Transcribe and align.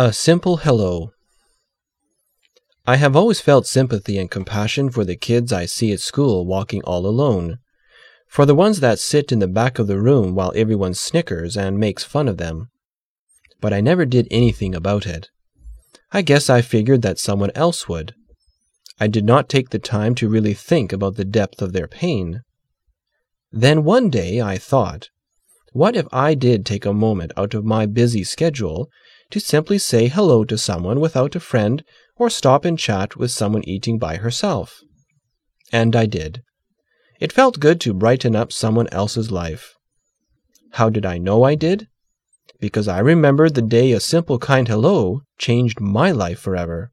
A 0.00 0.12
simple 0.12 0.58
hello. 0.58 1.10
I 2.86 2.98
have 2.98 3.16
always 3.16 3.40
felt 3.40 3.66
sympathy 3.66 4.16
and 4.16 4.30
compassion 4.30 4.90
for 4.90 5.04
the 5.04 5.16
kids 5.16 5.52
I 5.52 5.66
see 5.66 5.92
at 5.92 5.98
school 5.98 6.46
walking 6.46 6.82
all 6.84 7.04
alone, 7.04 7.58
for 8.28 8.46
the 8.46 8.54
ones 8.54 8.78
that 8.78 9.00
sit 9.00 9.32
in 9.32 9.40
the 9.40 9.48
back 9.48 9.80
of 9.80 9.88
the 9.88 9.98
room 9.98 10.36
while 10.36 10.52
everyone 10.54 10.94
snickers 10.94 11.56
and 11.56 11.80
makes 11.80 12.04
fun 12.04 12.28
of 12.28 12.36
them. 12.36 12.70
But 13.60 13.72
I 13.72 13.80
never 13.80 14.06
did 14.06 14.28
anything 14.30 14.72
about 14.72 15.04
it. 15.04 15.30
I 16.12 16.22
guess 16.22 16.48
I 16.48 16.62
figured 16.62 17.02
that 17.02 17.18
someone 17.18 17.50
else 17.56 17.88
would. 17.88 18.14
I 19.00 19.08
did 19.08 19.24
not 19.24 19.48
take 19.48 19.70
the 19.70 19.80
time 19.80 20.14
to 20.14 20.28
really 20.28 20.54
think 20.54 20.92
about 20.92 21.16
the 21.16 21.24
depth 21.24 21.60
of 21.60 21.72
their 21.72 21.88
pain. 21.88 22.42
Then 23.50 23.82
one 23.82 24.10
day 24.10 24.40
I 24.40 24.58
thought, 24.58 25.08
what 25.72 25.96
if 25.96 26.06
I 26.12 26.34
did 26.34 26.64
take 26.64 26.86
a 26.86 26.92
moment 26.92 27.32
out 27.36 27.52
of 27.52 27.64
my 27.64 27.84
busy 27.84 28.22
schedule 28.22 28.88
to 29.30 29.40
simply 29.40 29.78
say 29.78 30.08
hello 30.08 30.44
to 30.44 30.56
someone 30.56 31.00
without 31.00 31.36
a 31.36 31.40
friend 31.40 31.84
or 32.16 32.30
stop 32.30 32.64
and 32.64 32.78
chat 32.78 33.16
with 33.16 33.30
someone 33.30 33.62
eating 33.64 33.98
by 33.98 34.16
herself. 34.16 34.80
And 35.72 35.94
I 35.94 36.06
did. 36.06 36.42
It 37.20 37.32
felt 37.32 37.60
good 37.60 37.80
to 37.82 37.92
brighten 37.94 38.34
up 38.34 38.52
someone 38.52 38.88
else's 38.92 39.30
life. 39.30 39.74
How 40.72 40.88
did 40.90 41.04
I 41.04 41.18
know 41.18 41.42
I 41.42 41.54
did? 41.54 41.88
Because 42.60 42.88
I 42.88 42.98
remembered 42.98 43.54
the 43.54 43.62
day 43.62 43.92
a 43.92 44.00
simple 44.00 44.38
kind 44.38 44.68
hello 44.68 45.22
changed 45.38 45.80
my 45.80 46.10
life 46.10 46.40
forever. 46.40 46.92